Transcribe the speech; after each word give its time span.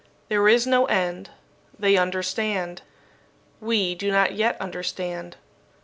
There 0.29 0.47
is 0.47 0.65
no 0.65 0.87
end. 0.87 1.29
They 1.77 1.95
understand. 1.95 2.81
We 3.59 3.93
do 3.93 4.09
not 4.11 4.33
yet 4.33 4.59
understand." 4.59 5.37